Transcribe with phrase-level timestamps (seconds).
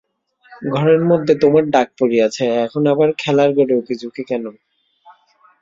[0.71, 4.45] ঘরের মধ্যে তোমার ডাক পড়িয়াছে, এখন আবার খেলার ঘরে উঁকিঝুঁকি কেন।